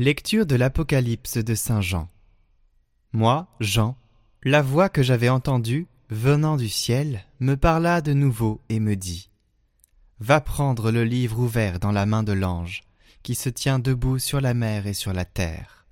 [0.00, 2.08] Lecture de l'Apocalypse de Saint Jean.
[3.12, 3.98] Moi, Jean,
[4.44, 9.28] la voix que j'avais entendue, venant du ciel, me parla de nouveau et me dit
[10.20, 12.82] Va prendre le livre ouvert dans la main de l'ange,
[13.24, 15.84] qui se tient debout sur la mer et sur la terre.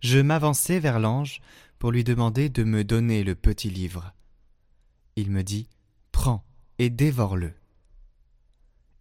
[0.00, 1.42] Je m'avançai vers l'ange
[1.78, 4.14] pour lui demander de me donner le petit livre.
[5.16, 5.68] Il me dit
[6.12, 6.46] Prends
[6.78, 7.52] et dévore-le.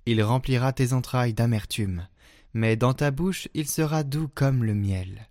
[0.05, 2.09] Il remplira tes entrailles d'amertume
[2.53, 5.29] mais dans ta bouche il sera doux comme le miel.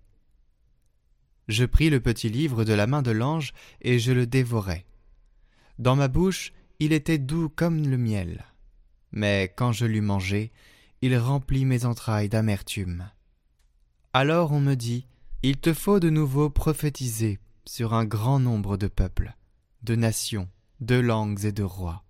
[1.47, 4.85] Je pris le petit livre de la main de l'ange et je le dévorai.
[5.79, 8.45] Dans ma bouche il était doux comme le miel,
[9.11, 10.51] mais quand je l'eus mangé,
[11.01, 13.09] il remplit mes entrailles d'amertume.
[14.13, 15.07] Alors on me dit,
[15.43, 19.35] Il te faut de nouveau prophétiser sur un grand nombre de peuples,
[19.83, 20.49] de nations,
[20.81, 22.03] de langues et de rois.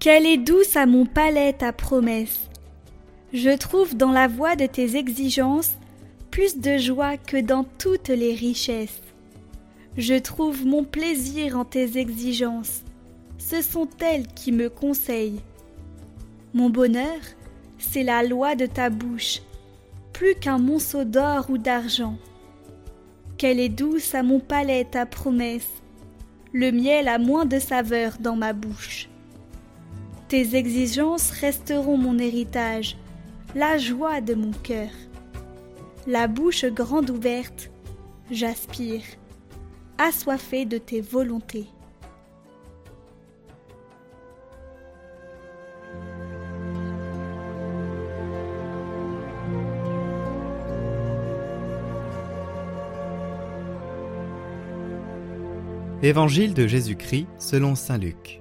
[0.00, 2.48] Quelle est douce à mon palais ta promesse.
[3.34, 5.76] Je trouve dans la voix de tes exigences
[6.30, 9.02] plus de joie que dans toutes les richesses.
[9.98, 12.82] Je trouve mon plaisir en tes exigences.
[13.36, 15.42] Ce sont elles qui me conseillent.
[16.54, 17.20] Mon bonheur,
[17.76, 19.42] c'est la loi de ta bouche,
[20.14, 22.16] plus qu'un monceau d'or ou d'argent.
[23.36, 25.68] Quelle est douce à mon palais ta promesse.
[26.54, 29.09] Le miel a moins de saveur dans ma bouche.
[30.30, 32.96] Tes exigences resteront mon héritage,
[33.56, 34.90] la joie de mon cœur.
[36.06, 37.72] La bouche grande ouverte,
[38.30, 39.02] j'aspire,
[39.98, 41.66] assoiffé de tes volontés.
[56.04, 58.40] Évangile de Jésus-Christ selon Saint Luc.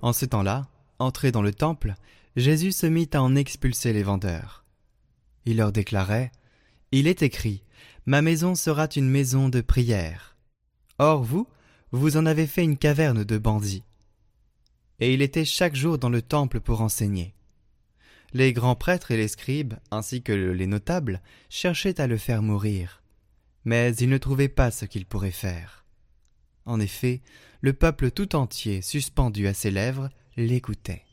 [0.00, 1.94] En ce temps-là, Entré dans le temple,
[2.36, 4.64] Jésus se mit à en expulser les vendeurs.
[5.44, 6.32] Il leur déclarait
[6.92, 7.62] Il est écrit
[8.06, 10.36] Ma maison sera une maison de prière.
[10.98, 11.46] Or vous,
[11.92, 13.84] vous en avez fait une caverne de bandits.
[15.00, 17.34] Et il était chaque jour dans le temple pour enseigner.
[18.32, 21.20] Les grands prêtres et les scribes, ainsi que les notables,
[21.50, 23.02] cherchaient à le faire mourir.
[23.64, 25.84] Mais ils ne trouvaient pas ce qu'ils pourraient faire.
[26.64, 27.20] En effet,
[27.60, 31.04] le peuple tout entier, suspendu à ses lèvres, l'écoutait.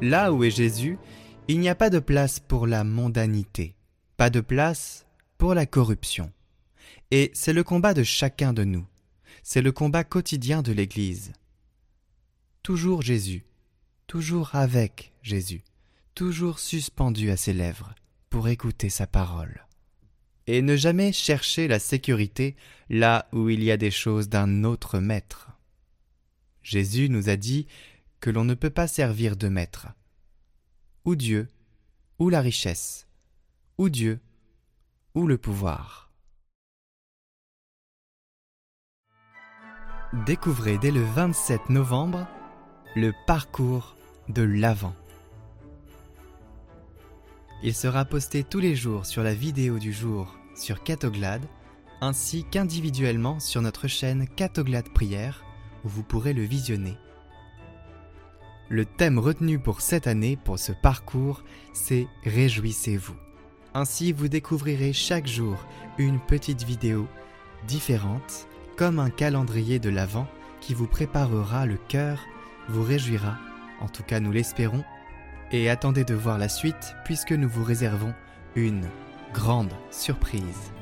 [0.00, 0.96] Là où est Jésus,
[1.48, 3.74] il n'y a pas de place pour la mondanité,
[4.16, 5.06] pas de place
[5.38, 6.30] pour la corruption.
[7.10, 8.86] Et c'est le combat de chacun de nous
[9.50, 11.32] c'est le combat quotidien de l'Église.
[12.62, 13.46] Toujours Jésus,
[14.06, 15.62] toujours avec Jésus,
[16.14, 17.94] toujours suspendu à ses lèvres
[18.28, 19.66] pour écouter sa parole.
[20.46, 22.56] Et ne jamais chercher la sécurité
[22.90, 25.48] là où il y a des choses d'un autre maître.
[26.62, 27.66] Jésus nous a dit
[28.20, 29.86] que l'on ne peut pas servir de maître.
[31.06, 31.48] Ou Dieu,
[32.18, 33.08] ou la richesse,
[33.78, 34.20] ou Dieu,
[35.14, 36.07] ou le pouvoir.
[40.14, 42.26] Découvrez dès le 27 novembre
[42.96, 43.94] le parcours
[44.30, 44.94] de l'Avent.
[47.62, 51.44] Il sera posté tous les jours sur la vidéo du jour sur Catoglade,
[52.00, 55.44] ainsi qu'individuellement sur notre chaîne Catoglade Prière,
[55.84, 56.96] où vous pourrez le visionner.
[58.70, 61.44] Le thème retenu pour cette année pour ce parcours,
[61.74, 63.16] c'est Réjouissez-vous.
[63.74, 65.58] Ainsi, vous découvrirez chaque jour
[65.98, 67.06] une petite vidéo
[67.66, 68.47] différente
[68.78, 70.28] comme un calendrier de l'Avent
[70.60, 72.20] qui vous préparera le cœur,
[72.68, 73.36] vous réjouira,
[73.80, 74.84] en tout cas nous l'espérons,
[75.50, 78.14] et attendez de voir la suite puisque nous vous réservons
[78.54, 78.86] une
[79.34, 80.72] grande surprise.